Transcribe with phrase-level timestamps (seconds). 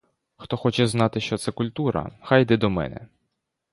[0.37, 3.07] Хто хоче знати, що це культура, хай іде до мене!